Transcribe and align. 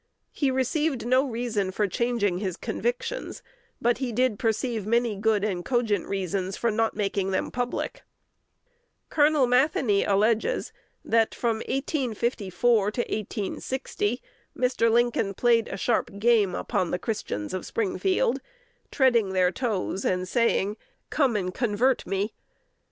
He 0.31 0.49
perceived 0.51 1.05
no 1.05 1.27
reason 1.29 1.69
for 1.69 1.87
changing 1.87 2.39
his 2.39 2.57
convictions, 2.57 3.43
but 3.79 3.99
he 3.99 4.11
did 4.11 4.39
perceive 4.39 4.83
many 4.87 5.15
good 5.15 5.43
and 5.43 5.63
cogent 5.63 6.07
reasons 6.07 6.57
for 6.57 6.71
not 6.71 6.95
making 6.95 7.29
them 7.29 7.51
public. 7.51 8.01
Col. 9.09 9.45
Matheny 9.45 10.03
alleges, 10.03 10.73
that, 11.05 11.35
from 11.35 11.57
1854 11.57 12.89
to 12.93 13.01
1860, 13.01 14.23
Mr. 14.57 14.89
Lincoln 14.89 15.35
"played 15.35 15.67
a 15.67 15.77
sharp 15.77 16.17
game" 16.17 16.55
upon 16.55 16.89
the 16.89 16.97
Christians 16.97 17.53
of 17.53 17.63
Springfield, 17.63 18.41
"treading 18.89 19.33
their 19.33 19.51
toes," 19.51 20.03
and 20.03 20.27
saying, 20.27 20.77
"Come 21.11 21.35
and 21.35 21.53
convert 21.53 22.07
me." 22.07 22.33